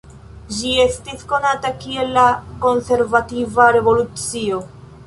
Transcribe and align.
Ĝi 0.53 0.71
estis 0.83 1.27
konata 1.33 1.71
kiel 1.83 2.11
la 2.17 2.25
Konservativa 2.65 3.71
Revolucio. 3.79 4.69